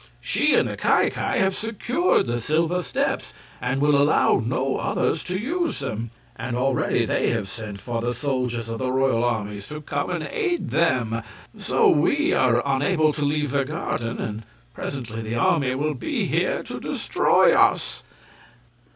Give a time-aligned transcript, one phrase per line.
[0.19, 5.23] She and the Ki Ki have secured the silver steps and will allow no others
[5.25, 9.67] to use them; and already they have sent for the soldiers of the royal armies
[9.67, 11.21] to come and aid them.
[11.55, 14.41] So we are unable to leave the garden, and
[14.73, 18.01] presently the army will be here to destroy us."